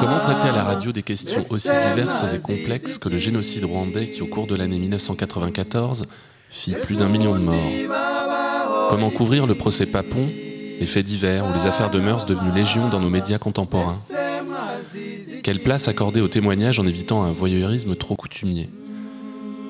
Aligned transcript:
Comment 0.00 0.18
traiter 0.20 0.48
à 0.48 0.52
la 0.52 0.64
radio 0.64 0.92
des 0.92 1.02
questions 1.02 1.44
aussi 1.50 1.68
diverses 1.94 2.32
et 2.32 2.40
complexes 2.40 2.98
que 2.98 3.08
le 3.08 3.18
génocide 3.18 3.64
rwandais 3.64 4.10
qui, 4.10 4.22
au 4.22 4.26
cours 4.26 4.46
de 4.46 4.56
l'année 4.56 4.78
1994, 4.78 6.06
fit 6.50 6.72
plus 6.72 6.96
d'un 6.96 7.08
million 7.08 7.34
de 7.34 7.40
morts 7.40 7.56
Comment 8.88 9.10
couvrir 9.10 9.46
le 9.46 9.54
procès 9.54 9.86
Papon, 9.86 10.28
les 10.80 10.86
faits 10.86 11.04
divers 11.04 11.44
ou 11.46 11.52
les 11.52 11.66
affaires 11.66 11.90
de 11.90 12.00
mœurs 12.00 12.24
devenues 12.26 12.52
légion 12.52 12.88
dans 12.88 13.00
nos 13.00 13.10
médias 13.10 13.38
contemporains? 13.38 13.98
Quelle 15.42 15.60
place 15.60 15.88
accorder 15.88 16.20
au 16.20 16.28
témoignage 16.28 16.78
en 16.80 16.86
évitant 16.86 17.22
un 17.24 17.32
voyeurisme 17.32 17.96
trop 17.96 18.16
coutumier? 18.16 18.68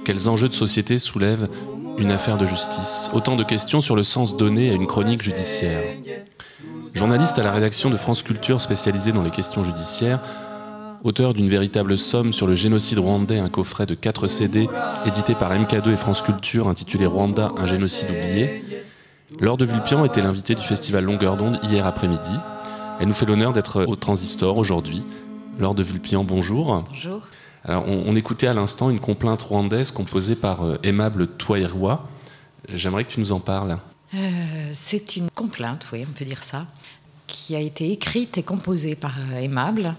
Quels 0.05 0.29
enjeux 0.29 0.49
de 0.49 0.55
société 0.55 0.99
soulèvent 0.99 1.49
une 1.99 2.11
affaire 2.11 2.39
de 2.39 2.47
justice? 2.47 3.11
Autant 3.13 3.37
de 3.37 3.45
questions 3.45 3.81
sur 3.81 3.95
le 3.95 4.03
sens 4.03 4.37
donné 4.37 4.71
à 4.71 4.75
une 4.75 4.87
chronique 4.87 5.23
judiciaire. 5.23 5.83
Journaliste 6.95 7.39
à 7.39 7.43
la 7.43 7.53
rédaction 7.53 7.91
de 7.91 7.97
France 7.97 8.23
Culture 8.23 8.61
spécialisée 8.61 9.13
dans 9.13 9.23
les 9.23 9.31
questions 9.31 9.63
judiciaires, 9.63 10.21
auteur 11.05 11.35
d'une 11.35 11.49
véritable 11.49 11.97
somme 11.97 12.33
sur 12.33 12.47
le 12.47 12.55
génocide 12.55 12.99
rwandais, 12.99 13.39
un 13.39 13.49
coffret 13.49 13.87
de 13.87 13.95
4 13.95 14.27
CD 14.27 14.69
édité 15.07 15.35
par 15.35 15.53
MK2 15.55 15.93
et 15.93 15.97
France 15.97 16.23
Culture 16.23 16.69
intitulé 16.69 17.07
Rwanda, 17.07 17.53
un 17.57 17.67
génocide 17.67 18.09
oublié, 18.11 18.65
Laure 19.39 19.57
de 19.57 19.65
Vulpian 19.65 20.05
était 20.05 20.21
l'invitée 20.21 20.57
du 20.57 20.63
festival 20.63 21.05
Longueur 21.05 21.37
d'onde 21.37 21.61
hier 21.63 21.87
après-midi. 21.87 22.37
Elle 22.99 23.07
nous 23.09 23.15
fait 23.15 23.25
l'honneur 23.25 23.53
d'être 23.53 23.85
au 23.85 23.95
Transistor 23.95 24.59
aujourd'hui. 24.59 25.05
Laure 25.61 25.75
de 25.75 25.83
Vulpian, 25.83 26.25
bonjour. 26.25 26.85
Bonjour. 26.89 27.21
Alors, 27.65 27.87
on, 27.87 28.17
écoutait 28.17 28.47
à 28.47 28.55
l'instant 28.55 28.89
une 28.89 28.99
complainte 28.99 29.43
rwandaise 29.43 29.91
composée 29.91 30.35
par 30.35 30.63
euh, 30.63 30.79
Aimable 30.83 31.27
Touairwa. 31.27 32.09
J'aimerais 32.73 33.05
que 33.05 33.11
tu 33.11 33.21
nous 33.21 33.31
en 33.31 33.41
parles. 33.41 33.79
Euh, 34.15 34.71
c'est 34.73 35.17
une 35.17 35.29
complainte, 35.35 35.91
oui, 35.93 36.07
on 36.09 36.13
peut 36.13 36.25
dire 36.25 36.43
ça, 36.43 36.65
qui 37.27 37.55
a 37.55 37.61
été 37.61 37.93
écrite 37.93 38.39
et 38.39 38.43
composée 38.43 38.95
par 38.95 39.13
euh, 39.19 39.37
Aimable, 39.37 39.95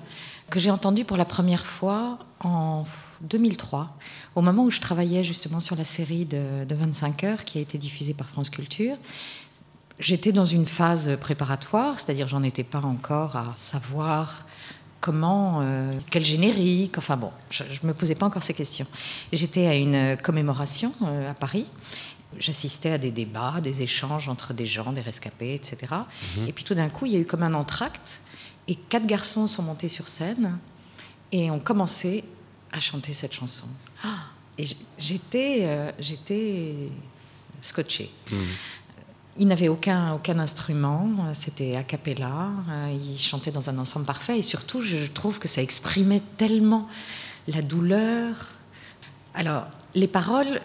que 0.49 0.59
j'ai 0.59 0.71
entendue 0.71 1.05
pour 1.05 1.16
la 1.17 1.25
première 1.25 1.67
fois 1.67 2.17
en 2.39 2.86
2003, 3.21 3.95
au 4.33 4.41
moment 4.41 4.64
où 4.64 4.71
je 4.71 4.81
travaillais 4.81 5.23
justement 5.23 5.59
sur 5.59 5.75
la 5.75 5.86
série 5.86 6.25
de, 6.25 6.66
25 6.67 7.23
heures 7.23 7.43
qui 7.43 7.59
a 7.59 7.61
été 7.61 7.77
diffusée 7.77 8.16
par 8.16 8.27
France 8.27 8.49
Culture. 8.49 8.97
J'étais 9.99 10.31
dans 10.31 10.45
une 10.45 10.66
phase 10.66 11.16
préparatoire, 11.21 11.99
c'est-à-dire 11.99 12.27
j'en 12.27 12.41
étais 12.41 12.64
pas 12.64 12.81
encore 12.81 13.36
à 13.36 13.53
savoir 13.55 14.47
comment, 15.02 15.59
euh, 15.61 15.91
quel 16.09 16.23
générique, 16.23 16.97
enfin 16.97 17.17
bon, 17.17 17.31
je 17.49 17.63
ne 17.63 17.88
me 17.88 17.94
posais 17.94 18.16
pas 18.16 18.25
encore 18.25 18.44
ces 18.44 18.53
questions. 18.53 18.88
J'étais 19.33 19.67
à 19.67 19.75
une 19.75 20.16
commémoration 20.17 20.93
à 21.27 21.33
Paris 21.33 21.66
J'assistais 22.39 22.91
à 22.91 22.97
des 22.97 23.11
débats, 23.11 23.59
des 23.61 23.81
échanges 23.81 24.30
entre 24.30 24.53
des 24.53 24.66
gens, 24.66 24.93
des 24.93 25.02
rescapés, 25.02 25.53
etc. 25.53 25.93
Mhm. 26.38 26.47
Et 26.47 26.53
puis 26.53 26.63
tout 26.63 26.73
d'un 26.73 26.88
coup, 26.88 27.05
il 27.05 27.11
y 27.11 27.16
a 27.17 27.19
eu 27.19 27.25
comme 27.25 27.43
un 27.43 27.53
entracte, 27.53 28.21
et 28.67 28.75
quatre 28.75 29.05
garçons 29.05 29.47
sont 29.47 29.63
montés 29.63 29.89
sur 29.89 30.08
scène 30.08 30.58
et 31.31 31.52
ont 31.52 31.59
commencé 31.59 32.23
à 32.71 32.80
chanter 32.80 33.11
cette 33.11 33.33
chanson. 33.33 33.67
Ah, 34.03 34.27
et 34.58 34.63
j'étais, 34.97 35.59
euh, 35.63 35.91
j'étais 35.99 36.73
scotché. 37.59 38.11
Mhm. 38.31 38.47
Ils 39.37 39.47
n'avaient 39.47 39.69
aucun, 39.69 40.13
aucun 40.13 40.39
instrument, 40.39 41.09
c'était 41.33 41.75
a 41.75 41.83
cappella, 41.83 42.49
euh, 42.69 42.93
ils 42.93 43.17
chantaient 43.17 43.51
dans 43.51 43.69
un 43.69 43.77
ensemble 43.77 44.05
parfait, 44.05 44.39
et 44.39 44.41
surtout, 44.41 44.81
je 44.81 45.05
trouve 45.05 45.39
que 45.39 45.47
ça 45.47 45.61
exprimait 45.61 46.21
tellement 46.37 46.87
la 47.47 47.61
douleur. 47.61 48.35
Alors, 49.33 49.67
les 49.95 50.07
paroles, 50.07 50.61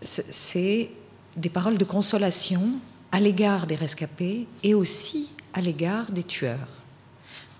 c'est 0.00 0.90
des 1.36 1.48
paroles 1.48 1.78
de 1.78 1.84
consolation 1.84 2.72
à 3.12 3.20
l'égard 3.20 3.66
des 3.66 3.76
rescapés 3.76 4.48
et 4.62 4.74
aussi 4.74 5.28
à 5.52 5.60
l'égard 5.60 6.10
des 6.10 6.24
tueurs. 6.24 6.83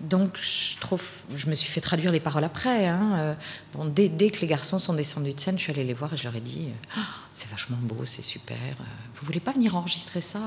Donc, 0.01 0.37
je, 0.41 0.77
trouve, 0.79 1.01
je 1.35 1.47
me 1.47 1.53
suis 1.53 1.71
fait 1.71 1.81
traduire 1.81 2.11
les 2.11 2.19
paroles 2.19 2.43
après. 2.43 2.87
Hein. 2.87 3.17
Euh, 3.17 3.33
bon, 3.73 3.85
dès, 3.85 4.09
que 4.29 4.41
les 4.41 4.47
garçons 4.47 4.77
sont 4.77 4.93
descendus 4.93 5.33
de 5.33 5.39
scène, 5.39 5.57
je 5.57 5.63
suis 5.63 5.71
allée 5.71 5.85
les 5.85 5.93
voir 5.93 6.13
et 6.13 6.17
je 6.17 6.23
leur 6.23 6.35
ai 6.35 6.41
dit 6.41 6.67
ah, 6.97 7.05
C'est 7.31 7.49
vachement 7.49 7.77
beau, 7.81 8.05
c'est 8.05 8.21
super. 8.21 8.57
Euh, 8.57 8.83
vous 9.15 9.25
voulez 9.25 9.39
pas 9.39 9.53
venir 9.53 9.75
enregistrer 9.75 10.21
ça 10.21 10.39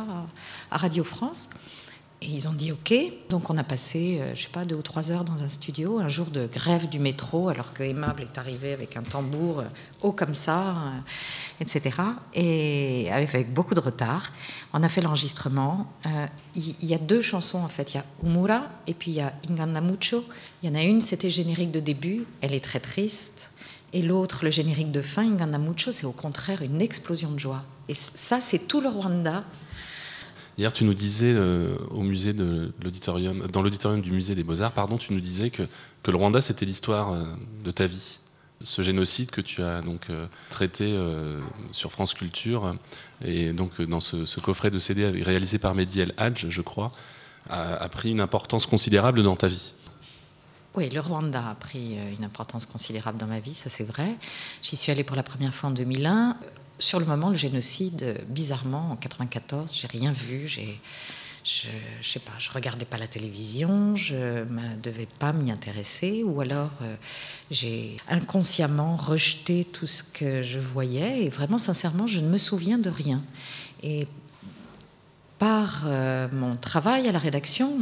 à 0.70 0.76
Radio 0.76 1.02
France? 1.02 1.48
Et 2.28 2.30
ils 2.30 2.46
ont 2.46 2.52
dit 2.52 2.72
OK. 2.72 2.92
Donc 3.30 3.48
on 3.48 3.56
a 3.56 3.64
passé, 3.64 4.18
euh, 4.20 4.34
je 4.34 4.42
sais 4.42 4.48
pas, 4.48 4.64
deux 4.64 4.76
ou 4.76 4.82
trois 4.82 5.10
heures 5.10 5.24
dans 5.24 5.42
un 5.42 5.48
studio, 5.48 5.98
un 5.98 6.08
jour 6.08 6.26
de 6.26 6.46
grève 6.46 6.88
du 6.88 6.98
métro, 6.98 7.48
alors 7.48 7.72
que 7.72 7.82
Aimable 7.82 8.22
est 8.22 8.38
arrivé 8.38 8.72
avec 8.72 8.96
un 8.96 9.02
tambour 9.02 9.60
euh, 9.60 9.64
haut 10.02 10.12
comme 10.12 10.34
ça, 10.34 10.70
euh, 10.70 10.90
etc. 11.60 11.96
Et 12.34 13.08
avec 13.10 13.52
beaucoup 13.54 13.74
de 13.74 13.80
retard. 13.80 14.32
On 14.74 14.82
a 14.82 14.88
fait 14.88 15.00
l'enregistrement. 15.00 15.90
Il 16.54 16.74
y, 16.82 16.92
a 16.92 16.98
deux 16.98 17.22
chansons 17.22 17.58
en 17.58 17.68
fait. 17.68 17.94
Il 17.94 17.96
y 17.96 18.00
a 18.00 18.04
Umura 18.22 18.64
et 18.86 18.92
puis 18.92 19.12
il 19.12 19.14
y 19.14 19.20
a 19.20 19.32
Inganda 19.48 19.80
Mucho. 19.80 20.24
Il 20.62 20.68
y 20.68 20.72
en 20.72 20.74
a 20.74 20.82
une, 20.82 21.00
c'était 21.00 21.30
générique 21.30 21.70
de 21.70 21.80
début. 21.80 22.26
Elle 22.42 22.52
est 22.52 22.62
très 22.62 22.80
triste. 22.80 23.50
Et 23.94 24.02
l'autre, 24.02 24.44
le 24.44 24.50
générique 24.50 24.92
de 24.92 25.00
fin, 25.00 25.22
Inganda 25.22 25.56
Mucho, 25.56 25.90
c'est 25.92 26.04
au 26.04 26.12
contraire 26.12 26.60
une 26.60 26.82
explosion 26.82 27.30
de 27.30 27.38
joie. 27.38 27.62
Et 27.88 27.94
ça, 27.94 28.42
c'est 28.42 28.68
tout 28.68 28.82
le 28.82 28.90
Rwanda 28.90 29.44
Hier, 30.58 30.72
tu 30.72 30.82
nous 30.82 30.94
disais 30.94 31.32
euh, 31.34 31.76
de 31.78 32.72
l'auditorium, 32.82 33.46
dans 33.46 33.62
l'auditorium 33.62 34.00
du 34.00 34.10
musée 34.10 34.34
des 34.34 34.42
Beaux-Arts, 34.42 34.72
pardon, 34.72 34.98
tu 34.98 35.12
nous 35.12 35.20
disais 35.20 35.50
que, 35.50 35.62
que 36.02 36.10
le 36.10 36.16
Rwanda, 36.16 36.40
c'était 36.40 36.66
l'histoire 36.66 37.12
euh, 37.12 37.24
de 37.64 37.70
ta 37.70 37.86
vie. 37.86 38.18
Ce 38.62 38.82
génocide 38.82 39.30
que 39.30 39.40
tu 39.40 39.62
as 39.62 39.82
donc 39.82 40.10
euh, 40.10 40.26
traité 40.50 40.98
sur 41.70 41.92
France 41.92 42.12
Culture 42.12 42.74
et 43.24 43.52
donc 43.52 43.80
dans 43.80 44.00
ce, 44.00 44.40
coffret 44.40 44.72
de 44.72 44.80
CD 44.80 45.06
réalisé 45.06 45.60
par 45.60 45.76
Mehdi 45.76 46.00
El 46.00 46.12
Hadj, 46.16 46.48
je 46.48 46.60
crois, 46.60 46.90
a, 47.48 47.74
a 47.74 47.88
pris 47.88 48.10
une 48.10 48.20
importance 48.20 48.66
considérable 48.66 49.22
dans 49.22 49.36
ta 49.36 49.46
vie. 49.46 49.74
Oui, 50.74 50.90
le 50.90 50.98
Rwanda 50.98 51.50
a 51.50 51.54
pris 51.54 51.96
une 52.18 52.24
importance 52.24 52.66
considérable 52.66 53.16
dans 53.16 53.28
ma 53.28 53.38
vie, 53.38 53.54
ça 53.54 53.70
c'est 53.70 53.84
vrai. 53.84 54.16
J'y 54.64 54.74
suis 54.74 54.90
allée 54.90 55.04
pour 55.04 55.14
la 55.14 55.22
première 55.22 55.54
fois 55.54 55.70
en 55.70 55.72
2001 55.72 56.36
sur 56.78 57.00
le 57.00 57.06
moment, 57.06 57.30
le 57.30 57.34
génocide, 57.34 58.24
bizarrement, 58.28 58.92
en 58.92 58.96
94, 58.96 59.72
j'ai 59.74 59.86
rien 59.86 60.12
vu. 60.12 60.46
Je, 60.46 60.60
ne 60.60 62.02
sais 62.02 62.18
pas, 62.18 62.32
je 62.38 62.50
regardais 62.50 62.84
pas 62.84 62.98
la 62.98 63.06
télévision, 63.06 63.96
je 63.96 64.44
ne 64.44 64.76
devais 64.82 65.08
pas 65.18 65.32
m'y 65.32 65.50
intéresser, 65.50 66.22
ou 66.22 66.40
alors 66.40 66.70
euh, 66.82 66.94
j'ai 67.50 67.96
inconsciemment 68.08 68.96
rejeté 68.96 69.64
tout 69.64 69.86
ce 69.86 70.02
que 70.02 70.42
je 70.42 70.58
voyais. 70.58 71.24
Et 71.24 71.28
vraiment, 71.28 71.58
sincèrement, 71.58 72.06
je 72.06 72.20
ne 72.20 72.28
me 72.28 72.38
souviens 72.38 72.78
de 72.78 72.90
rien. 72.90 73.22
Et 73.82 74.06
par 75.38 75.84
euh, 75.86 76.28
mon 76.32 76.56
travail 76.56 77.08
à 77.08 77.12
la 77.12 77.18
rédaction, 77.18 77.78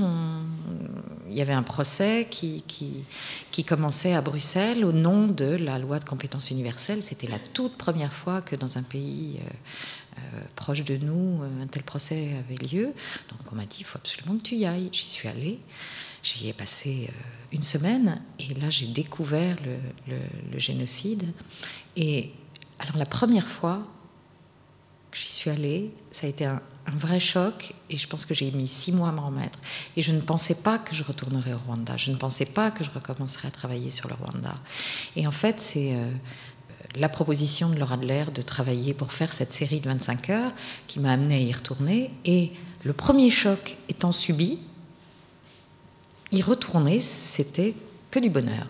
il 1.28 1.34
y 1.36 1.40
avait 1.40 1.52
un 1.52 1.62
procès 1.62 2.26
qui, 2.30 2.62
qui, 2.66 3.64
commençait 3.64 4.14
à 4.14 4.20
Bruxelles 4.20 4.84
au 4.84 4.92
nom 4.92 5.26
de 5.26 5.44
la 5.44 5.78
loi 5.78 5.98
de 5.98 6.04
compétences 6.04 6.50
universelle. 6.50 7.02
C'était 7.02 7.26
la 7.26 7.38
toute 7.38 7.76
première 7.76 8.12
fois 8.12 8.42
que 8.42 8.56
dans 8.56 8.78
un 8.78 8.82
pays 8.82 9.38
euh, 9.40 9.50
euh, 10.18 10.40
proche 10.54 10.84
de 10.84 10.96
nous, 10.96 11.42
un 11.62 11.66
tel 11.66 11.82
procès 11.82 12.30
avait 12.38 12.66
lieu. 12.66 12.92
Donc 13.30 13.52
on 13.52 13.56
m'a 13.56 13.66
dit, 13.66 13.78
il 13.80 13.84
faut 13.84 13.98
absolument 13.98 14.36
que 14.38 14.42
tu 14.42 14.54
y 14.56 14.66
ailles. 14.66 14.88
J'y 14.92 15.04
suis 15.04 15.28
allée. 15.28 15.58
J'y 16.22 16.48
ai 16.48 16.52
passé 16.52 17.10
une 17.52 17.62
semaine 17.62 18.20
et 18.40 18.54
là 18.54 18.68
j'ai 18.68 18.88
découvert 18.88 19.56
le, 19.64 20.16
le 20.52 20.58
génocide. 20.58 21.24
Et 21.96 22.32
alors 22.80 22.96
la 22.96 23.06
première 23.06 23.48
fois 23.48 23.86
j'y 25.16 25.28
suis 25.28 25.50
allée, 25.50 25.90
ça 26.10 26.26
a 26.26 26.30
été 26.30 26.44
un, 26.44 26.60
vrai 26.98 27.18
choc 27.18 27.74
et 27.90 27.98
je 27.98 28.06
pense 28.06 28.24
que 28.24 28.32
j'ai 28.32 28.48
mis 28.52 28.68
six 28.68 28.92
mois 28.92 29.08
à 29.08 29.12
m'en 29.12 29.26
remettre. 29.26 29.58
Et 29.96 30.02
je 30.02 30.12
ne 30.12 30.20
pensais 30.20 30.54
pas 30.54 30.78
que 30.78 30.94
je 30.94 31.02
retournerais 31.02 31.52
au 31.52 31.58
Rwanda. 31.66 31.96
Je 31.96 32.12
ne 32.12 32.16
pensais 32.16 32.44
pas 32.44 32.70
que 32.70 32.84
je 32.84 32.90
recommencerais 32.90 33.48
à 33.48 33.50
travailler 33.50 33.90
sur 33.90 34.08
le 34.08 34.14
Rwanda. 34.14 34.54
Et 35.16 35.26
en 35.26 35.32
fait, 35.32 35.60
c'est 35.60 35.94
euh, 35.94 36.08
la 36.94 37.08
proposition 37.08 37.70
de 37.70 37.76
Laura 37.76 37.94
Adler 37.94 38.26
de 38.32 38.40
travailler 38.40 38.94
pour 38.94 39.12
faire 39.12 39.32
cette 39.32 39.52
série 39.52 39.80
de 39.80 39.88
25 39.88 40.30
heures 40.30 40.52
qui 40.86 41.00
m'a 41.00 41.12
amené 41.12 41.34
à 41.34 41.40
y 41.40 41.52
retourner. 41.52 42.12
Et 42.24 42.52
le 42.84 42.92
premier 42.92 43.30
choc 43.30 43.76
étant 43.88 44.12
subi, 44.12 44.60
y 46.30 46.40
retourner, 46.40 47.00
c'était 47.00 47.74
que 48.12 48.20
du 48.20 48.30
bonheur. 48.30 48.68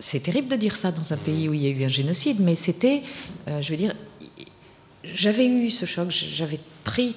C'est 0.00 0.20
terrible 0.20 0.48
de 0.48 0.56
dire 0.56 0.76
ça 0.76 0.90
dans 0.90 1.12
un 1.12 1.16
pays 1.16 1.48
où 1.48 1.54
il 1.54 1.62
y 1.62 1.66
a 1.66 1.70
eu 1.70 1.84
un 1.84 1.88
génocide, 1.88 2.40
mais 2.40 2.56
c'était, 2.56 3.02
euh, 3.46 3.62
je 3.62 3.70
veux 3.70 3.76
dire, 3.76 3.94
j'avais 5.14 5.46
eu 5.46 5.70
ce 5.70 5.84
choc, 5.84 6.10
j'avais 6.10 6.60
pris, 6.84 7.16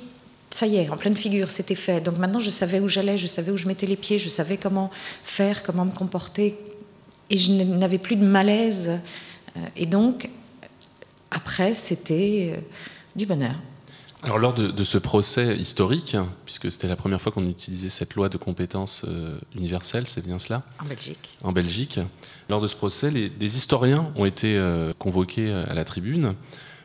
ça 0.49 0.67
y 0.67 0.77
est, 0.77 0.89
en 0.89 0.97
pleine 0.97 1.15
figure, 1.15 1.49
c'était 1.49 1.75
fait. 1.75 2.01
Donc 2.01 2.17
maintenant, 2.17 2.39
je 2.39 2.49
savais 2.49 2.79
où 2.79 2.87
j'allais, 2.87 3.17
je 3.17 3.27
savais 3.27 3.51
où 3.51 3.57
je 3.57 3.67
mettais 3.67 3.87
les 3.87 3.95
pieds, 3.95 4.19
je 4.19 4.29
savais 4.29 4.57
comment 4.57 4.91
faire, 5.23 5.63
comment 5.63 5.85
me 5.85 5.91
comporter. 5.91 6.57
Et 7.29 7.37
je 7.37 7.51
n'avais 7.51 7.97
plus 7.97 8.15
de 8.15 8.25
malaise. 8.25 8.99
Euh, 9.57 9.59
et 9.77 9.85
donc, 9.85 10.29
après, 11.31 11.73
c'était 11.73 12.53
euh, 12.55 12.61
du 13.15 13.25
bonheur. 13.25 13.55
Alors 14.23 14.37
lors 14.37 14.53
de, 14.53 14.83
ce 14.83 14.99
procès 14.99 15.57
historique, 15.57 16.15
puisque 16.45 16.71
c'était 16.71 16.87
la 16.87 16.95
première 16.95 17.19
fois 17.19 17.31
qu'on 17.31 17.47
utilisait 17.47 17.89
cette 17.89 18.13
loi 18.13 18.29
de 18.29 18.37
compétences 18.37 19.03
euh, 19.07 19.39
universelle, 19.55 20.05
c'est 20.05 20.23
bien 20.23 20.37
cela? 20.37 20.61
En 20.79 20.85
Belgique. 20.85 21.37
En 21.41 21.51
Belgique. 21.51 21.99
Lors 22.47 22.61
de 22.61 22.67
ce 22.67 22.75
procès, 22.75 23.09
des 23.09 23.57
historiens 23.57 24.11
ont 24.15 24.25
été 24.25 24.55
euh, 24.55 24.93
convoqués 24.99 25.51
à 25.51 25.73
la 25.73 25.83
tribune, 25.85 26.35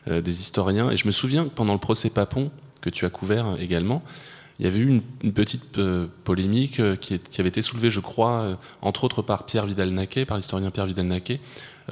euh, 0.09 0.21
des 0.21 0.41
historiens, 0.41 0.91
et 0.91 0.97
je 0.97 1.07
me 1.07 1.13
souviens 1.13 1.45
que 1.45 1.51
pendant 1.51 1.73
le 1.73 1.79
procès 1.79 2.11
Papon, 2.11 2.51
que 2.81 2.91
tu 2.91 3.05
as 3.05 3.11
couvert 3.11 3.57
également, 3.61 4.03
il 4.59 4.65
y 4.65 4.69
avait 4.69 4.79
eu 4.79 4.89
une, 5.23 5.33
petite 5.33 5.79
polémique 6.25 6.81
qui, 7.01 7.21
avait 7.39 7.49
été 7.51 7.61
soulevée, 7.61 7.91
je 7.91 8.01
crois, 8.01 8.59
entre 8.81 9.05
autres 9.05 9.21
par 9.21 9.45
Pierre 9.45 9.67
Vidal-Naquet, 9.67 10.25
par 10.25 10.39
l'historien 10.39 10.71
Pierre 10.71 10.87
Vidal-Naquet, 10.87 11.41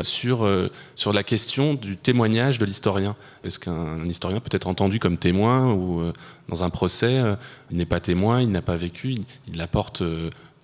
sur, 0.03 0.45
euh, 0.45 0.71
sur 0.95 1.13
la 1.13 1.23
question 1.23 1.75
du 1.75 1.97
témoignage 1.97 2.59
de 2.59 2.65
l'historien. 2.65 3.17
Est-ce 3.45 3.59
qu'un 3.59 4.05
historien 4.05 4.41
peut 4.41 4.55
être 4.55 4.67
entendu 4.67 4.99
comme 4.99 5.19
témoin 5.19 5.73
ou 5.73 6.01
euh, 6.01 6.13
dans 6.49 6.65
un 6.65 6.71
procès, 6.71 7.19
euh, 7.19 7.37
il 7.71 7.77
n'est 7.77 7.87
pas 7.87 8.01
témoin, 8.01 8.41
il 8.41 8.51
n'a 8.51 8.63
pas 8.63 8.77
vécu, 8.77 9.15
il, 9.47 9.61
apporte 9.61 10.03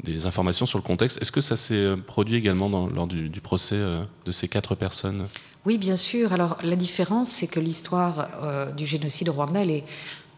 des 0.04 0.26
informations 0.26 0.66
sur 0.66 0.78
le 0.78 0.82
contexte. 0.82 1.20
Est-ce 1.20 1.32
que 1.32 1.40
ça 1.40 1.56
s'est 1.56 1.94
produit 2.06 2.36
également 2.36 2.68
dans, 2.70 2.86
lors 2.88 3.06
du, 3.06 3.40
procès 3.40 3.78
de 4.24 4.30
ces 4.30 4.48
quatre 4.48 4.74
personnes? 4.74 5.26
Oui, 5.66 5.76
bien 5.76 5.96
sûr. 5.96 6.32
Alors 6.32 6.56
la 6.62 6.76
différence, 6.76 7.28
c'est 7.28 7.46
que 7.46 7.60
l'histoire 7.60 8.28
du 8.76 8.86
génocide 8.86 9.28
au 9.28 9.32
Rwanda, 9.32 9.60
elle 9.60 9.70
est 9.70 9.84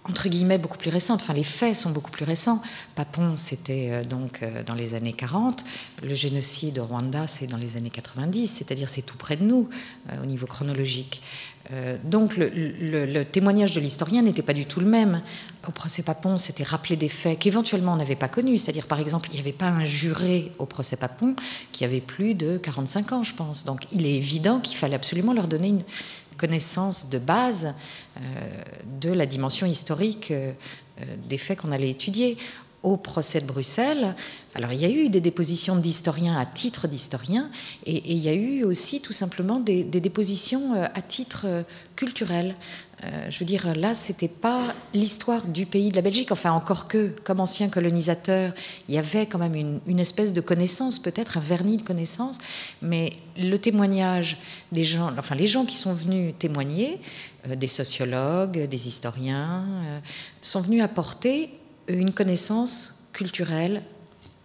entre 0.09 0.29
guillemets 0.29 0.59
beaucoup 0.59 0.79
plus 0.79 0.91
récente. 0.91 1.21
Enfin, 1.23 1.33
les 1.33 1.45
faits 1.45 1.77
sont 1.77 1.91
beaucoup 1.91 2.11
plus 2.11 2.25
récents. 2.25 2.61
Papon, 2.95 3.37
c'était 3.37 3.89
euh, 3.91 4.05
donc 4.05 4.43
euh, 4.43 4.63
dans 4.65 4.75
les 4.75 4.95
années 4.95 5.13
40. 5.13 5.65
Le 6.03 6.15
génocide 6.15 6.79
au 6.79 6.87
Rwanda, 6.87 7.27
c'est 7.27 7.47
dans 7.47 7.57
les 7.57 7.77
années 7.77 7.91
90. 7.91 8.49
C'est-à-dire, 8.49 8.89
c'est 8.89 9.03
tout 9.03 9.17
près 9.17 9.37
de 9.37 9.45
nous 9.45 9.69
euh, 10.11 10.23
au 10.23 10.27
niveau 10.27 10.47
chronologique. 10.47 11.23
donc, 12.05 12.37
le, 12.37 13.23
témoignage 13.23 13.73
de 13.73 13.81
l'historien 13.81 14.23
n'était 14.23 14.43
pas 14.43 14.53
du 14.53 14.67
tout 14.67 14.81
le 14.81 14.87
même. 14.87 15.23
Au 15.67 15.71
procès 15.71 16.03
Papon, 16.03 16.37
c'était 16.37 16.65
rappeler 16.65 16.97
des 16.97 17.09
faits 17.09 17.39
qu'éventuellement 17.39 17.93
on 17.93 17.97
n'avait 17.97 18.17
pas 18.17 18.29
connus. 18.29 18.59
C'est-à-dire, 18.59 18.87
par 18.87 18.99
exemple, 18.99 19.29
il 19.31 19.35
n'y 19.35 19.41
avait 19.41 19.53
pas 19.53 19.69
un 19.69 19.85
juré 19.85 20.51
au 20.59 20.67
procès 20.67 20.97
Papon 20.97 21.37
qui 21.71 21.85
avait 21.85 22.01
plus 22.01 22.35
de 22.35 22.59
45 22.59 23.13
ans, 23.13 23.23
je 23.23 23.33
pense. 23.33 23.65
Donc, 23.65 23.87
il 23.93 24.05
est 24.05 24.17
évident 24.17 24.59
qu'il 24.59 24.77
fallait 24.77 24.97
absolument 24.97 25.33
leur 25.33 25.47
donner 25.47 25.69
une, 25.69 25.85
connaissance 26.37 27.09
de 27.09 27.19
base 27.19 27.75
euh, 28.17 28.21
de 29.01 29.11
la 29.11 29.27
dimension 29.27 29.67
historique 29.67 30.31
euh, 30.31 30.53
euh, 31.01 31.05
des 31.29 31.39
faits 31.39 31.61
qu'on 31.61 31.73
allait 31.73 31.91
étudier 31.91 32.37
au 32.83 32.97
procès 32.97 33.41
de 33.41 33.47
Bruxelles. 33.47 34.15
Alors 34.55 34.73
il 34.73 34.81
y 34.81 34.85
a 34.85 34.91
eu 34.91 35.09
des 35.09 35.21
dépositions 35.21 35.77
d'historiens 35.77 36.37
à 36.37 36.47
titre 36.47 36.89
d'historiens 36.89 37.51
et, 37.87 38.13
il 38.13 38.19
y 38.19 38.29
a 38.29 38.35
eu 38.35 38.65
aussi 38.65 39.01
tout 39.01 39.13
simplement 39.13 39.61
des, 39.61 39.85
dépositions 39.85 40.75
à 40.75 41.01
titre 41.03 41.65
culturel. 41.97 42.57
Euh, 43.05 43.31
je 43.31 43.39
veux 43.41 43.45
dire, 43.45 43.75
là, 43.75 43.95
c'était 43.95 44.29
pas 44.29 44.75
l'histoire 44.95 45.47
du 45.47 45.67
pays 45.67 45.91
de 45.91 45.97
la 45.97 46.03
Belgique. 46.03 46.31
Enfin, 46.31 46.53
encore 46.53 46.87
que, 46.87 47.09
comme 47.25 47.41
ancien 47.41 47.69
colonisateur, 47.69 48.53
il 48.89 48.95
y 48.95 48.99
avait 48.99 49.27
quand 49.27 49.39
même 49.39 49.81
une, 49.87 50.01
espèce 50.01 50.33
de 50.33 50.41
connaissance, 50.41 51.01
peut-être 51.01 51.39
un 51.39 51.41
vernis 51.41 51.79
de 51.79 51.83
connaissance. 51.83 52.39
Mais 52.81 53.15
le 53.37 53.57
témoignage 53.57 54.39
des 54.71 54.85
gens, 54.85 55.11
enfin, 55.19 55.35
les 55.35 55.49
gens 55.49 55.65
qui 55.65 55.77
sont 55.77 55.95
venus 55.95 56.35
témoigner, 56.39 57.01
euh, 57.49 57.57
des 57.57 57.69
sociologues, 57.69 58.69
des 58.69 58.87
historiens, 58.87 59.65
euh, 59.69 59.99
sont 60.41 60.61
venus 60.61 60.83
apporter 60.83 61.51
une 61.89 62.13
connaissance 62.13 63.05
culturelle 63.13 63.83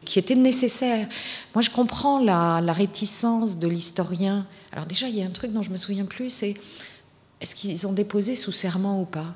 qui 0.08 0.20
était 0.20 0.36
nécessaire. 0.36 1.08
Moi, 1.54 1.62
je 1.62 1.70
comprends 1.70 2.20
la, 2.24 2.60
réticence 2.74 3.60
de 3.60 3.68
l'historien. 3.68 4.48
Alors 4.72 4.86
déjà, 4.86 5.08
il 5.08 5.18
y 5.18 5.22
a 5.22 5.26
un 5.26 5.32
truc 5.32 5.52
dont 5.52 5.62
je 5.62 5.70
me 5.70 5.78
souviens 5.78 6.06
plus, 6.06 6.30
c'est 6.30 6.56
est-ce 7.42 7.54
qu'ils 7.54 7.86
ont 7.86 7.94
déposé 7.94 8.36
sous 8.36 8.52
serment 8.52 9.02
ou 9.02 9.06
pas? 9.06 9.36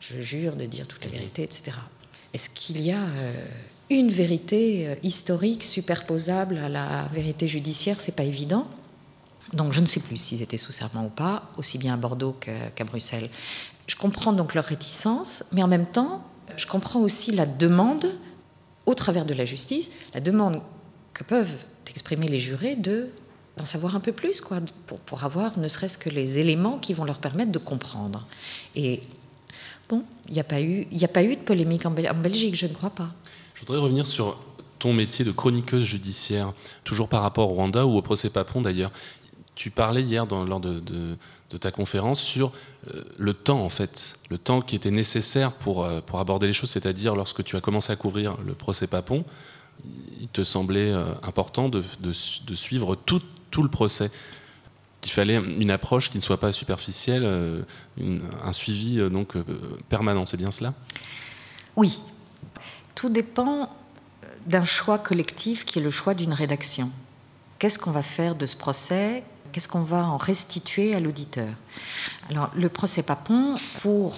Je 0.00 0.20
jure 0.20 0.56
de 0.56 0.64
dire 0.64 0.88
toute 0.88 1.04
la 1.04 1.10
vérité, 1.10 1.42
etc. 1.42 1.76
Est-ce 2.34 2.50
qu'il 2.50 2.80
y 2.80 2.90
a 2.90 2.98
euh, 2.98 3.44
une 3.90 4.08
vérité 4.08 4.88
euh, 4.88 4.94
historique 5.02 5.62
superposable 5.62 6.58
à 6.58 6.68
la 6.68 7.08
vérité 7.12 7.46
judiciaire? 7.46 8.00
C'est 8.00 8.16
pas 8.16 8.24
évident. 8.24 8.66
Donc 9.52 9.72
je 9.72 9.80
ne 9.80 9.86
sais 9.86 10.00
plus 10.00 10.16
s'ils 10.16 10.42
étaient 10.42 10.56
sous 10.56 10.72
serment 10.72 11.04
ou 11.04 11.10
pas, 11.10 11.50
aussi 11.58 11.76
bien 11.76 11.94
à 11.94 11.96
Bordeaux 11.98 12.34
qu'à 12.40 12.84
Bruxelles. 12.84 13.28
Je 13.86 13.96
comprends 13.96 14.32
donc 14.32 14.54
leur 14.54 14.64
réticence, 14.64 15.44
mais 15.52 15.62
en 15.62 15.68
même 15.68 15.86
temps, 15.86 16.24
je 16.56 16.66
comprends 16.66 17.00
aussi 17.00 17.32
la 17.32 17.46
demande, 17.46 18.06
au 18.86 18.94
travers 18.94 19.24
de 19.24 19.34
la 19.34 19.44
justice, 19.44 19.90
la 20.14 20.20
demande 20.20 20.60
que 21.14 21.24
peuvent 21.24 21.66
exprimer 21.88 22.28
les 22.28 22.38
jurés 22.38 22.74
de 22.74 23.10
d'en 23.56 23.64
savoir 23.64 23.94
un 23.96 24.00
peu 24.00 24.12
plus, 24.12 24.40
quoi, 24.40 24.60
pour, 25.04 25.24
avoir 25.24 25.58
ne 25.58 25.68
serait-ce 25.68 25.98
que 25.98 26.08
les 26.08 26.38
éléments 26.38 26.78
qui 26.78 26.94
vont 26.94 27.04
leur 27.04 27.18
permettre 27.18 27.52
de 27.52 27.58
comprendre. 27.58 28.26
Et 28.74 29.00
bon, 29.90 30.04
il 30.28 30.32
n'y 30.34 30.40
a, 30.40 30.44
pas 30.44 30.62
eu, 30.62 30.86
a 31.02 31.08
pas 31.08 31.22
eu 31.22 31.36
de 31.36 31.40
polémique 31.42 31.84
en, 31.84 31.90
Belgique, 31.90 32.54
je 32.54 32.66
ne 32.66 32.72
crois 32.72 32.90
pas. 32.90 33.12
Je 33.54 33.60
voudrais 33.60 33.78
revenir 33.78 34.06
sur 34.06 34.38
ton 34.78 34.94
métier 34.94 35.24
de 35.24 35.32
chroniqueuse 35.32 35.84
judiciaire, 35.84 36.54
toujours 36.82 37.08
par 37.08 37.22
rapport 37.22 37.50
au 37.50 37.54
Rwanda 37.54 37.84
ou 37.84 37.98
au 37.98 38.02
procès 38.02 38.30
Papon 38.30 38.62
d'ailleurs. 38.62 38.90
Tu 39.54 39.70
parlais 39.70 40.02
hier 40.02 40.26
lors 40.26 40.60
de, 40.60 41.16
ta 41.60 41.70
conférence 41.70 42.20
sur 42.20 42.52
euh, 42.92 43.04
le 43.18 43.34
temps, 43.34 43.62
en 43.62 43.68
fait, 43.68 44.18
le 44.30 44.38
temps 44.38 44.62
qui 44.62 44.76
était 44.76 44.90
nécessaire 44.90 45.52
pour, 45.52 45.84
euh, 45.84 46.00
aborder 46.14 46.46
les 46.46 46.52
choses, 46.54 46.70
c'est-à-dire 46.70 47.14
lorsque 47.14 47.44
tu 47.44 47.56
as 47.56 47.60
commencé 47.60 47.92
à 47.92 47.96
couvrir 47.96 48.36
le 48.46 48.54
procès 48.54 48.86
Papon, 48.86 49.24
il 50.20 50.28
te 50.28 50.42
semblait 50.42 50.90
euh, 50.90 51.04
important 51.22 51.68
de, 51.68 51.82
suivre 52.12 52.96
tout, 52.96 53.22
le 53.58 53.68
procès. 53.68 54.10
Il 55.04 55.10
fallait 55.10 55.36
une 55.36 55.70
approche 55.70 56.10
qui 56.10 56.16
ne 56.16 56.22
soit 56.22 56.38
pas 56.40 56.52
superficielle, 56.52 57.64
un 58.44 58.52
suivi 58.52 58.98
donc 59.10 59.36
permanent. 59.88 60.24
C'est 60.24 60.36
bien 60.36 60.52
cela? 60.52 60.74
Oui. 61.76 62.02
Tout 62.94 63.10
dépend 63.10 63.68
d'un 64.46 64.64
choix 64.64 64.98
collectif 64.98 65.64
qui 65.64 65.80
est 65.80 65.82
le 65.82 65.90
choix 65.90 66.14
d'une 66.14 66.32
rédaction. 66.32 66.90
Qu'est-ce 67.58 67.78
qu'on 67.78 67.90
va 67.90 68.02
faire 68.02 68.34
de 68.34 68.46
ce 68.46 68.56
procès? 68.56 69.22
Qu'est-ce 69.52 69.68
qu'on 69.68 69.82
va 69.82 70.06
en 70.06 70.16
restituer 70.16 70.94
à 70.94 71.00
l'auditeur? 71.00 71.48
Alors, 72.30 72.50
le 72.56 72.68
procès 72.68 73.02
Papon, 73.02 73.54
pour 73.80 74.16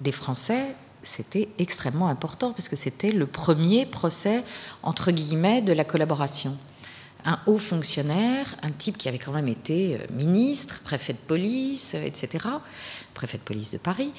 des 0.00 0.12
Français, 0.12 0.74
c'était 1.02 1.48
extrêmement 1.58 2.08
important 2.08 2.52
parce 2.52 2.68
que 2.68 2.76
c'était 2.76 3.12
le 3.12 3.26
premier 3.26 3.86
procès, 3.86 4.42
entre 4.82 5.10
guillemets, 5.10 5.62
de 5.62 5.72
la 5.72 5.84
collaboration 5.84 6.56
un 7.24 7.40
haut 7.46 7.58
fonctionnaire, 7.58 8.56
un 8.62 8.70
type 8.70 8.96
qui 8.96 9.08
avait 9.08 9.18
quand 9.18 9.32
même 9.32 9.48
été 9.48 9.96
euh, 9.96 9.98
ministre, 10.12 10.80
préfet 10.82 11.12
de 11.12 11.18
police, 11.18 11.94
euh, 11.94 12.04
etc., 12.04 12.46
préfet 13.14 13.38
de 13.38 13.42
police 13.42 13.70
de 13.70 13.78
Paris, 13.78 14.12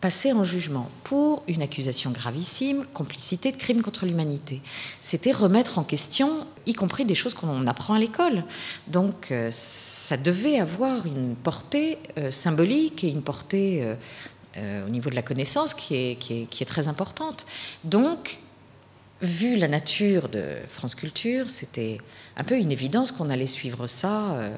passé 0.00 0.32
en 0.32 0.44
jugement 0.44 0.90
pour 1.04 1.42
une 1.48 1.62
accusation 1.62 2.10
gravissime, 2.10 2.84
complicité 2.94 3.52
de 3.52 3.56
crimes 3.56 3.82
contre 3.82 4.06
l'humanité. 4.06 4.62
C'était 5.00 5.32
remettre 5.32 5.78
en 5.78 5.84
question, 5.84 6.46
y 6.66 6.72
compris 6.72 7.04
des 7.04 7.14
choses 7.14 7.34
qu'on 7.34 7.66
apprend 7.66 7.94
à 7.94 7.98
l'école. 7.98 8.44
Donc 8.88 9.30
euh, 9.30 9.50
ça 9.50 10.16
devait 10.16 10.58
avoir 10.58 11.06
une 11.06 11.34
portée 11.36 11.98
symbolique 12.30 13.04
et 13.04 13.08
une 13.08 13.22
portée 13.22 13.84
au 14.58 14.88
niveau 14.88 15.08
de 15.08 15.14
la 15.14 15.22
connaissance 15.22 15.72
qui 15.72 15.94
est, 15.94 16.66
très 16.66 16.88
importante. 16.88 17.46
Donc 17.84 18.40
vu 19.22 19.56
la 19.56 19.68
nature 19.68 20.28
de 20.28 20.56
France 20.70 20.94
Culture, 20.94 21.50
c'était 21.50 21.98
un 22.36 22.44
peu 22.44 22.56
une 22.56 22.72
évidence 22.72 23.12
qu'on 23.12 23.30
allait 23.30 23.46
suivre 23.46 23.86
ça 23.86 24.32
euh, 24.32 24.50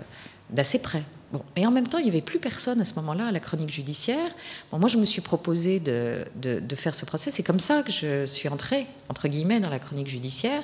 d'assez 0.52 0.78
près. 0.78 1.02
Bon, 1.32 1.42
et 1.56 1.66
en 1.66 1.70
même 1.70 1.88
temps, 1.88 1.98
il 1.98 2.04
n'y 2.04 2.10
avait 2.10 2.20
plus 2.20 2.38
personne 2.38 2.80
à 2.80 2.84
ce 2.84 2.94
moment-là 2.96 3.28
à 3.28 3.32
la 3.32 3.40
chronique 3.40 3.70
judiciaire. 3.70 4.30
Bon, 4.70 4.78
moi, 4.78 4.88
je 4.88 4.98
me 4.98 5.04
suis 5.06 5.22
proposé 5.22 5.80
de, 5.80 6.26
de 6.36 6.76
faire 6.76 6.94
ce 6.94 7.06
procès. 7.06 7.30
C'est 7.30 7.42
comme 7.42 7.60
ça 7.60 7.82
que 7.82 7.90
je 7.90 8.26
suis 8.26 8.48
entrée, 8.48 8.86
entre 9.08 9.28
guillemets, 9.28 9.60
dans 9.60 9.70
la 9.70 9.78
chronique 9.78 10.08
judiciaire. 10.08 10.62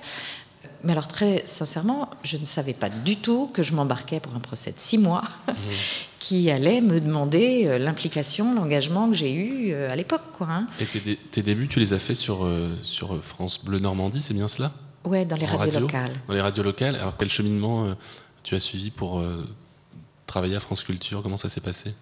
Mais 0.84 0.92
alors 0.92 1.08
très 1.08 1.42
sincèrement, 1.44 2.08
je 2.22 2.36
ne 2.36 2.44
savais 2.44 2.72
pas 2.72 2.88
du 2.88 3.16
tout 3.16 3.48
que 3.52 3.62
je 3.62 3.72
m'embarquais 3.72 4.20
pour 4.20 4.34
un 4.36 4.38
procès 4.38 4.70
de 4.70 4.78
six 4.78 4.98
mois 4.98 5.22
mmh. 5.48 5.52
qui 6.20 6.50
allait 6.50 6.80
me 6.80 7.00
demander 7.00 7.66
euh, 7.66 7.78
l'implication, 7.78 8.54
l'engagement 8.54 9.08
que 9.08 9.16
j'ai 9.16 9.32
eu 9.32 9.72
euh, 9.72 9.90
à 9.90 9.96
l'époque. 9.96 10.22
Hein. 10.40 10.68
Et 10.80 11.16
tes, 11.16 11.42
débuts, 11.42 11.66
tu 11.66 11.80
les 11.80 11.92
as 11.92 11.98
faits 11.98 12.16
sur, 12.16 12.44
euh, 12.44 12.76
sur 12.82 13.22
France 13.22 13.64
Bleu 13.64 13.80
Normandie, 13.80 14.22
c'est 14.22 14.34
bien 14.34 14.46
cela? 14.46 14.72
Oui, 15.04 15.26
dans 15.26 15.36
les 15.36 15.46
radios 15.46 15.80
locales. 15.80 16.12
Dans 16.28 16.34
les 16.34 16.40
radios 16.40 16.62
locales. 16.62 16.94
Alors 16.94 17.16
quel 17.16 17.28
cheminement 17.28 17.96
tu 18.42 18.54
as 18.54 18.60
suivi 18.60 18.90
pour 18.90 19.22
travailler 20.28 20.54
à 20.54 20.60
France 20.60 20.84
Culture 20.84 21.22
Comment 21.22 21.36
ça 21.36 21.48
s'est 21.48 21.60
passé? 21.60 21.94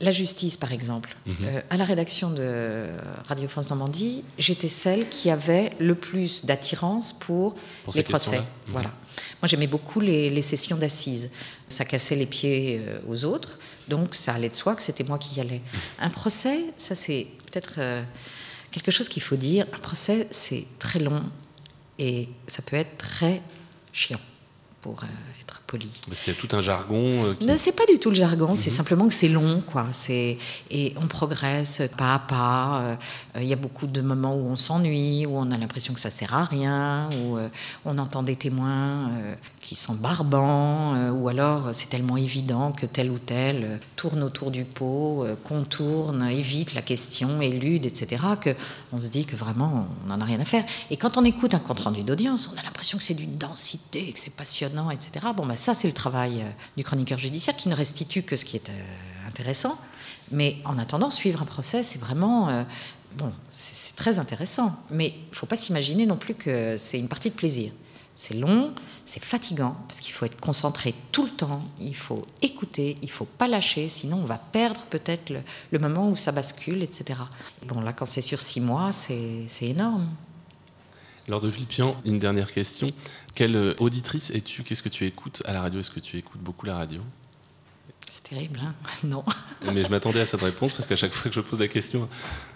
La 0.00 0.10
justice, 0.10 0.56
par 0.56 0.72
exemple. 0.72 1.14
Euh, 1.28 1.60
à 1.70 1.76
la 1.76 1.84
rédaction 1.84 2.30
de 2.30 2.88
Radio 3.28 3.46
France 3.46 3.70
Normandie, 3.70 4.24
j'étais 4.38 4.68
celle 4.68 5.08
qui 5.08 5.30
avait 5.30 5.70
le 5.78 5.94
plus 5.94 6.44
d'attirance 6.44 7.12
pour, 7.12 7.54
les 7.94 8.02
procès. 8.02 8.40
Mhm. 8.40 8.44
Voilà. 8.68 8.88
Moi, 9.40 9.46
j'aimais 9.46 9.68
beaucoup 9.68 10.00
les, 10.00 10.42
sessions 10.42 10.76
d'assises. 10.76 11.30
Ça 11.68 11.84
cassait 11.84 12.16
les 12.16 12.26
pieds 12.26 12.82
euh, 12.84 12.98
aux 13.08 13.24
autres, 13.24 13.60
donc 13.86 14.16
ça 14.16 14.34
allait 14.34 14.48
de 14.48 14.56
soi 14.56 14.74
que 14.74 14.82
c'était 14.82 15.04
moi 15.04 15.16
qui 15.16 15.36
y 15.36 15.40
allais. 15.40 15.62
Mhm. 15.72 15.80
Un 16.00 16.10
procès, 16.10 16.60
ça 16.76 16.96
c'est 16.96 17.28
peut-être 17.50 17.74
euh, 17.78 18.02
quelque 18.72 18.90
chose 18.90 19.08
qu'il 19.08 19.22
faut 19.22 19.36
dire. 19.36 19.64
Un 19.72 19.78
procès, 19.78 20.26
c'est 20.32 20.66
très 20.80 20.98
long 20.98 21.22
et 22.00 22.28
ça 22.48 22.62
peut 22.62 22.76
être 22.76 22.98
très 22.98 23.40
chiant. 23.92 24.20
Pour 24.84 25.02
euh, 25.02 25.40
être 25.40 25.62
poli. 25.66 25.90
Parce 26.06 26.20
qu'il 26.20 26.34
y 26.34 26.36
a 26.36 26.38
tout 26.38 26.54
un 26.54 26.60
jargon. 26.60 27.24
Euh, 27.24 27.34
qui... 27.34 27.46
Ne, 27.46 27.56
c'est 27.56 27.72
pas 27.72 27.86
du 27.86 27.98
tout 27.98 28.10
le 28.10 28.16
jargon, 28.16 28.54
c'est 28.54 28.70
mhm. 28.70 28.76
simplement 28.76 29.08
que 29.08 29.14
c'est 29.14 29.30
long, 29.30 29.62
quoi. 29.62 29.86
C'est 29.92 30.36
et 30.70 30.92
on 31.00 31.06
progresse 31.06 31.80
pas 31.96 32.14
à 32.14 32.18
pas. 32.18 32.82
Euh, 32.82 32.96
il 33.40 33.46
y 33.46 33.52
a 33.54 33.56
beaucoup 33.56 33.86
de 33.86 34.02
moments 34.02 34.36
où 34.36 34.44
on 34.44 34.56
s'ennuie, 34.56 35.24
où 35.24 35.38
on 35.38 35.50
a 35.52 35.56
l'impression 35.56 35.94
que 35.94 36.00
ça 36.00 36.10
sert 36.10 36.34
à 36.34 36.44
rien, 36.44 37.08
où 37.14 37.38
on 37.86 37.98
entend 37.98 38.22
des 38.22 38.36
témoins 38.36 39.10
qui 39.60 39.74
sont 39.74 39.94
barbants, 39.94 41.10
ou 41.10 41.28
alors 41.28 41.70
c'est 41.72 41.88
tellement 41.88 42.16
évident 42.16 42.72
que 42.72 42.86
tel 42.86 43.10
ou 43.10 43.18
tel 43.18 43.80
tourne 43.96 44.22
autour 44.22 44.50
du 44.50 44.64
pot, 44.64 45.26
contourne, 45.42 46.28
évite 46.30 46.74
la 46.74 46.82
question, 46.82 47.40
élude, 47.40 47.86
etc. 47.86 48.22
Que 48.40 48.50
on 48.92 49.00
se 49.00 49.08
dit 49.08 49.24
que 49.24 49.36
vraiment 49.36 49.88
on 50.04 50.08
n'en 50.08 50.20
a 50.20 50.24
rien 50.24 50.40
à 50.40 50.44
faire. 50.44 50.64
Et 50.90 50.96
quand 50.96 51.16
on 51.16 51.24
écoute 51.24 51.54
un 51.54 51.58
compte 51.58 51.80
rendu 51.80 52.02
d'audience, 52.02 52.50
on 52.54 52.58
a 52.58 52.62
l'impression 52.62 52.98
que 52.98 53.04
c'est 53.04 53.14
d'une 53.14 53.36
densité, 53.36 54.12
que 54.12 54.18
c'est 54.18 54.34
passionnant 54.34 54.73
etc. 54.90 55.26
Bon, 55.36 55.46
bah, 55.46 55.56
ça, 55.56 55.74
c'est 55.74 55.88
le 55.88 55.94
travail 55.94 56.40
euh, 56.40 56.50
du 56.76 56.84
chroniqueur 56.84 57.18
judiciaire 57.18 57.56
qui 57.56 57.68
ne 57.68 57.74
restitue 57.74 58.22
que 58.22 58.36
ce 58.36 58.44
qui 58.44 58.56
est 58.56 58.68
euh, 58.68 59.28
intéressant. 59.28 59.78
Mais 60.30 60.56
en 60.64 60.78
attendant, 60.78 61.10
suivre 61.10 61.42
un 61.42 61.46
procès, 61.46 61.82
c'est 61.82 61.98
vraiment. 61.98 62.48
Euh, 62.48 62.62
bon, 63.16 63.32
c'est 63.50 63.96
très 63.96 64.18
intéressant. 64.18 64.76
Mais 64.90 65.08
il 65.08 65.30
ne 65.30 65.36
faut 65.36 65.46
pas 65.46 65.56
s'imaginer 65.56 66.06
non 66.06 66.16
plus 66.16 66.34
que 66.34 66.76
c'est 66.78 66.98
une 66.98 67.08
partie 67.08 67.30
de 67.30 67.34
plaisir. 67.34 67.72
C'est 68.16 68.34
long, 68.34 68.72
c'est 69.04 69.22
fatigant, 69.22 69.76
parce 69.88 69.98
qu'il 69.98 70.12
faut 70.12 70.24
être 70.24 70.38
concentré 70.38 70.94
tout 71.10 71.24
le 71.24 71.30
temps, 71.30 71.64
il 71.80 71.96
faut 71.96 72.22
écouter, 72.42 72.96
il 73.02 73.10
faut 73.10 73.24
pas 73.24 73.48
lâcher, 73.48 73.88
sinon 73.88 74.18
on 74.18 74.24
va 74.24 74.38
perdre 74.38 74.86
peut-être 74.88 75.30
le, 75.30 75.40
le, 75.72 75.78
moment 75.80 76.08
où 76.08 76.14
ça 76.14 76.30
bascule, 76.30 76.80
etc. 76.84 77.18
Bon, 77.66 77.80
là, 77.80 77.92
quand 77.92 78.06
c'est 78.06 78.20
sur 78.20 78.40
six 78.40 78.60
mois, 78.60 78.92
c'est 78.92 79.48
énorme. 79.62 80.06
Lors 81.26 81.40
de 81.40 81.50
Philippian, 81.50 81.96
une 82.04 82.18
dernière 82.18 82.52
question. 82.52 82.88
Quelle 83.34 83.56
euh, 83.56 83.74
auditrice 83.78 84.30
es-tu? 84.30 84.62
Qu'est-ce 84.62 84.82
que 84.82 84.90
tu 84.90 85.06
écoutes 85.06 85.42
à 85.46 85.54
la 85.54 85.62
radio? 85.62 85.80
Est-ce 85.80 85.90
que 85.90 86.00
tu 86.00 86.18
écoutes 86.18 86.40
beaucoup 86.40 86.66
la 86.66 86.76
radio? 86.76 87.00
C'est 88.10 88.24
terrible, 88.24 88.60
hein? 88.62 88.74
Non. 89.04 89.24
Mais 89.72 89.82
je 89.82 89.88
m'attendais 89.88 90.20
à 90.20 90.26
cette 90.26 90.40
réponse 90.42 90.74
parce 90.74 90.86
qu'à 90.86 90.96
chaque 90.96 91.12
fois 91.12 91.30
que 91.30 91.34
je 91.34 91.40
pose 91.40 91.60
la 91.60 91.68
question 91.68 92.08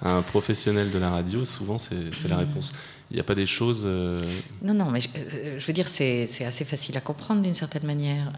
à 0.02 0.10
un 0.10 0.22
professionnel 0.22 0.90
de 0.90 0.98
la 0.98 1.10
radio, 1.10 1.46
souvent 1.46 1.78
c'est 1.78 1.94
la 2.28 2.37
hmm. 2.37 2.40
réponse. 2.40 2.72
Il 3.10 3.14
n'y 3.14 3.20
a 3.20 3.25
pas 3.25 3.34
des 3.34 3.46
choses. 3.46 3.84
Euh, 3.87 4.20
non, 4.60 4.75
non, 4.75 4.90
mais 4.90 5.00
je, 5.00 5.08
euh, 5.16 5.58
veux 5.66 5.72
dire, 5.72 5.88
c'est 5.88 6.44
assez 6.44 6.64
facile 6.66 6.96
à 6.98 7.00
comprendre 7.00 7.40
d'une 7.40 7.54
certaine 7.54 7.87
manière. 7.87 8.32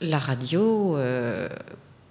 La 0.00 0.18
radio, 0.18 0.96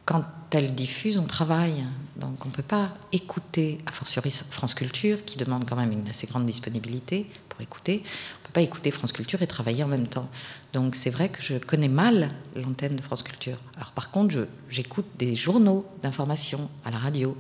quand 0.08 0.24
elle 0.52 0.74
diffuse, 0.74 1.20
on 1.20 1.26
travaille. 1.26 1.84
Donc 2.16 2.46
on 2.46 2.48
ne 2.48 2.54
peut 2.54 2.64
pas 2.64 2.96
écouter, 3.12 3.80
a 3.86 3.92
fortiori 3.92 4.32
France 4.50 4.74
Culture, 4.74 5.24
qui 5.26 5.38
demande 5.38 5.66
quand 5.70 5.76
même 5.76 5.92
une 5.92 6.08
assez 6.08 6.26
grande 6.26 6.46
disponibilité 6.46 7.28
pour 7.50 7.62
écouter. 7.62 8.02
On 8.04 8.40
ne 8.40 8.48
peut 8.48 8.54
pas 8.54 8.62
écouter 8.62 8.90
France 8.90 9.12
Culture 9.12 9.42
et 9.42 9.48
travailler 9.48 9.84
en 9.84 9.88
même 9.88 10.08
temps. 10.08 10.30
Donc 10.72 10.96
c'est 10.96 11.10
vrai 11.10 11.28
que 11.28 11.44
je 11.44 11.58
connais 11.58 11.90
mal 11.90 12.32
l'antenne 12.56 12.96
de 12.96 13.02
France 13.02 13.22
Culture. 13.22 13.58
Alors 13.76 13.92
par 13.92 14.10
contre, 14.10 14.48
j'écoute 14.70 15.06
des 15.20 15.36
journaux 15.36 15.86
d'information 16.02 16.70
à 16.86 16.90
la 16.90 16.98
radio. 16.98 17.38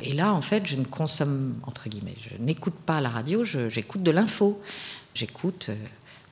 Et 0.00 0.14
là, 0.14 0.32
en 0.32 0.40
fait, 0.40 0.64
je 0.66 0.76
ne 0.76 0.84
consomme, 0.84 1.60
entre 1.64 1.90
guillemets, 1.90 2.16
je 2.22 2.42
n'écoute 2.42 2.74
pas 2.86 3.02
la 3.02 3.10
radio, 3.10 3.44
j'écoute 3.44 4.02
de 4.02 4.10
l'info. 4.10 4.60
J'écoute... 5.14 5.70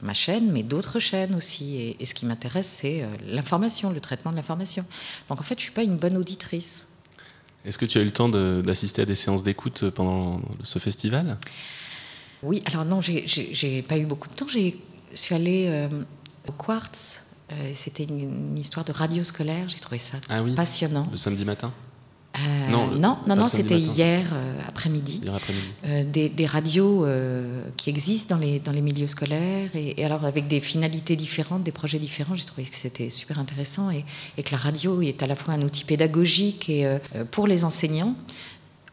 Euh, 0.03 0.07
ma 0.07 0.15
chaîne, 0.15 0.51
mais 0.53 0.63
d'autres 0.63 0.99
chaînes 0.99 1.35
aussi. 1.35 1.97
Et, 1.99 2.07
ce 2.07 2.15
qui 2.15 2.27
m'intéresse, 2.27 2.69
c'est 2.69 3.03
euh, 3.03 3.07
l'information, 3.27 3.91
le 3.91 4.01
traitement 4.01 4.31
de 4.31 4.37
l'information. 4.37 4.85
Donc 5.29 5.41
en 5.41 5.43
fait, 5.43 5.55
je 5.55 5.61
ne 5.61 5.65
suis 5.65 5.73
pas 5.73 5.83
une 5.83 5.97
bonne 5.97 6.17
auditrice. 6.17 6.87
Est-ce 7.65 7.79
que 7.79 7.87
tu 7.87 7.99
as 7.99 8.03
eu 8.03 8.05
le 8.05 8.13
temps 8.13 8.29
d'assister 8.29 9.03
à 9.03 9.05
des 9.05 9.17
séances 9.17 9.43
d'écoute 9.43 9.91
pendant 9.91 10.41
ce 10.63 10.79
festival? 10.79 11.37
Oui, 12.43 12.61
alors 12.67 12.85
non, 12.85 13.01
j'ai 13.01 13.83
pas 13.83 13.99
eu 13.99 14.05
beaucoup 14.05 14.29
de 14.29 14.35
temps. 14.35 14.47
Je 14.49 14.71
suis 15.15 15.35
allée 15.35 15.67
euh, 15.69 15.89
au 16.49 16.53
Quartz. 16.53 17.23
Euh, 17.53 17.55
c'était 17.75 18.05
une, 18.05 18.57
histoire 18.57 18.85
de 18.85 18.93
radio 18.93 19.23
scolaire. 19.25 19.69
J'ai 19.69 19.79
trouvé 19.79 19.99
ça 19.99 20.19
ah 20.29 20.41
passionnant. 20.55 21.09
Le 21.11 21.17
samedi 21.17 21.45
matin? 21.45 21.73
Euh, 22.39 22.71
non, 22.71 23.19
non, 23.27 23.37
non, 23.37 23.49
c'était 23.49 23.79
hier 23.79 24.27
euh, 24.33 24.61
après-midi. 24.69 25.23
Euh, 25.87 26.05
des, 26.05 26.47
radios 26.47 27.07
qui 27.77 27.91
existent 27.91 28.35
dans 28.35 28.41
les, 28.41 28.59
dans 28.61 28.73
les 28.73 28.81
milieux 28.81 29.07
scolaires 29.07 29.71
et, 29.75 30.05
alors 30.05 30.25
avec 30.25 30.49
des 30.49 30.61
finalités 30.61 31.17
différentes, 31.17 31.63
des 31.63 31.73
projets 31.73 31.99
différents. 31.99 32.35
J'ai 32.35 32.45
trouvé 32.45 32.65
que 32.65 32.75
c'était 32.75 33.11
super 33.11 33.39
intéressant 33.39 33.91
et, 33.91 34.05
que 34.43 34.53
la 34.53 34.59
radio 34.59 35.03
est 35.03 35.23
à 35.23 35.27
la 35.27 35.37
fois 35.37 35.55
un 35.55 35.63
outil 35.63 35.85
pédagogique 35.85 36.69
et 36.69 36.87
pour 37.31 37.47
les 37.47 37.65
enseignants 37.65 38.15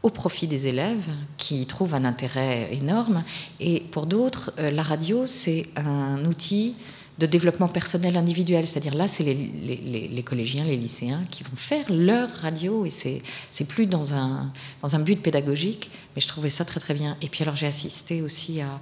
au 0.02 0.10
profit 0.10 0.48
des 0.48 0.68
élèves 0.68 1.08
qui 1.38 1.66
trouvent 1.66 1.94
un 1.96 2.06
intérêt 2.06 2.70
énorme. 2.74 3.24
Et 3.60 3.82
pour 3.92 4.06
d'autres, 4.06 4.52
la 4.58 4.84
radio, 4.84 5.28
c'est 5.28 5.68
un 5.76 6.26
outil 6.26 6.76
de 7.20 7.26
développement 7.26 7.68
personnel 7.68 8.18
individuel. 8.18 8.68
C'est-à-dire 8.68 8.96
là, 8.96 9.08
c'est 9.08 9.24
les, 9.24 10.24
collégiens, 10.24 10.64
les 10.64 10.78
lycéens 10.78 11.24
qui 11.30 11.44
vont 11.44 11.56
faire 11.56 11.86
leur 11.90 12.30
radio 12.30 12.86
et 12.86 12.90
c'est, 12.90 13.22
c'est 13.52 13.66
plus 13.66 13.86
dans 13.86 14.14
un, 14.14 14.52
dans 14.82 14.96
un 14.96 15.00
but 15.00 15.22
pédagogique, 15.22 15.92
mais 16.16 16.22
je 16.22 16.28
trouvais 16.28 16.50
ça 16.50 16.66
très 16.66 16.80
très 16.80 16.94
bien. 16.94 17.18
Et 17.22 17.28
puis 17.28 17.44
alors 17.44 17.56
j'ai 17.56 17.68
assisté 17.68 18.22
aussi 18.22 18.62
à, 18.62 18.80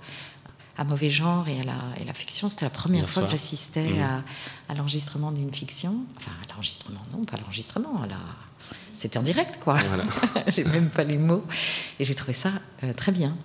à 0.78 0.84
Mauvais 0.84 1.10
Genre 1.10 1.48
et 1.50 1.60
à 1.60 1.64
la, 1.64 1.78
et 2.00 2.06
la 2.06 2.14
fiction. 2.14 2.48
C'était 2.48 2.66
la 2.66 2.72
première 2.72 3.10
fois 3.10 3.24
que 3.24 3.32
j'assistais 3.32 3.90
mmh. 3.90 4.02
à, 4.02 4.24
à, 4.70 4.76
l'enregistrement 4.76 5.32
d'une 5.32 5.54
fiction. 5.54 5.98
Enfin, 6.18 6.32
à 6.44 6.52
l'enregistrement, 6.52 7.02
non, 7.12 7.26
pas 7.26 7.38
l'enregistrement, 7.38 8.02
la... 8.08 8.18
c'était 8.94 9.18
en 9.18 9.24
direct 9.24 9.60
quoi. 9.62 9.76
Voilà. 9.76 10.06
j'ai 10.48 10.64
même 10.64 10.90
pas 10.90 11.04
les 11.04 11.18
mots. 11.18 11.44
Et 12.00 12.06
j'ai 12.06 12.16
trouvé 12.16 12.34
ça 12.34 12.54
euh, 12.84 12.94
très 12.94 13.12
bien. 13.12 13.36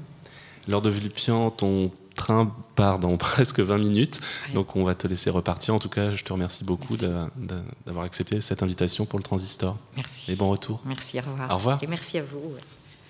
Lors 0.69 0.83
de 0.83 0.91
Vulpian, 0.91 1.51
ton 1.51 1.91
train 2.17 2.53
part 2.75 2.99
dans 2.99 3.17
presque 3.17 3.61
20 3.61 3.79
minutes. 3.79 4.21
Donc 4.55 4.77
on 4.77 4.85
va 4.85 4.95
te 4.95 5.07
laisser 5.07 5.31
repartir. 5.31 5.75
En 5.75 5.79
tout 5.79 5.89
cas, 5.89 6.11
je 6.11 6.25
te 6.25 6.33
remercie 6.33 6.65
beaucoup 6.65 6.97
d'avoir 6.97 8.05
accepté 8.05 8.41
cette 8.41 8.63
invitation 8.63 9.05
pour 9.05 9.19
le 9.19 9.25
transistor. 9.25 9.77
Merci. 9.97 10.33
Et 10.33 10.37
bon 10.37 10.51
retour. 10.51 10.81
Merci, 10.85 11.19
au 11.19 11.31
revoir. 11.31 11.51
Au 11.51 11.55
revoir. 11.55 11.83
Et 11.83 11.87
merci 11.87 12.19
à 12.19 12.23
vous. 12.23 12.55